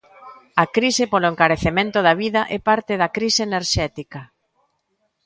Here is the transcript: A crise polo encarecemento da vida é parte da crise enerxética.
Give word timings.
A 0.63 0.65
crise 0.75 1.03
polo 1.11 1.29
encarecemento 1.33 1.97
da 2.07 2.13
vida 2.23 2.41
é 2.57 2.59
parte 2.69 2.93
da 3.01 3.09
crise 3.17 3.41
enerxética. 3.49 4.21